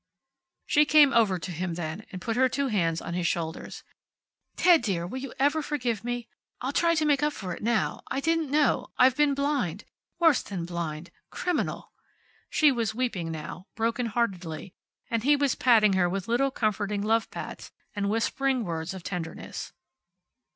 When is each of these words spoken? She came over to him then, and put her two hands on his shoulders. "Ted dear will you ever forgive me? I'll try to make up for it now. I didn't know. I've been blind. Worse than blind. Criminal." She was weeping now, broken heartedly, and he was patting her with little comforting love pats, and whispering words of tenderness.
She 0.65 0.83
came 0.85 1.13
over 1.13 1.37
to 1.37 1.51
him 1.51 1.75
then, 1.75 2.07
and 2.11 2.23
put 2.23 2.35
her 2.35 2.49
two 2.49 2.69
hands 2.69 3.01
on 3.01 3.13
his 3.13 3.27
shoulders. 3.27 3.83
"Ted 4.55 4.81
dear 4.81 5.05
will 5.05 5.19
you 5.19 5.31
ever 5.37 5.61
forgive 5.61 6.03
me? 6.03 6.27
I'll 6.59 6.73
try 6.73 6.95
to 6.95 7.05
make 7.05 7.21
up 7.21 7.33
for 7.33 7.53
it 7.53 7.61
now. 7.61 8.01
I 8.09 8.19
didn't 8.19 8.49
know. 8.49 8.87
I've 8.97 9.15
been 9.15 9.35
blind. 9.35 9.85
Worse 10.17 10.41
than 10.41 10.65
blind. 10.65 11.11
Criminal." 11.29 11.91
She 12.49 12.71
was 12.71 12.95
weeping 12.95 13.31
now, 13.31 13.67
broken 13.75 14.07
heartedly, 14.07 14.73
and 15.11 15.21
he 15.23 15.35
was 15.35 15.53
patting 15.53 15.93
her 15.93 16.09
with 16.09 16.27
little 16.27 16.49
comforting 16.49 17.03
love 17.03 17.29
pats, 17.29 17.71
and 17.95 18.09
whispering 18.09 18.63
words 18.63 18.95
of 18.95 19.03
tenderness. 19.03 19.71